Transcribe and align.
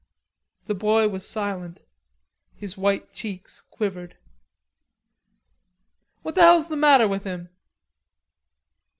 The 0.65 0.73
boy; 0.73 1.07
was 1.09 1.27
silent; 1.27 1.79
his 2.55 2.75
white 2.75 3.13
cheeks 3.13 3.61
quivered. 3.69 4.17
"What 6.23 6.33
the 6.33 6.41
hell's 6.41 6.65
the 6.69 6.75
matter 6.75 7.07
with 7.07 7.23
him?" 7.23 7.49